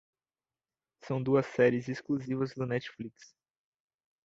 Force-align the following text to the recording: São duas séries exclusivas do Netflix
São 1.03 1.21
duas 1.21 1.45
séries 1.45 1.87
exclusivas 1.87 2.55
do 2.55 2.65
Netflix 2.65 3.35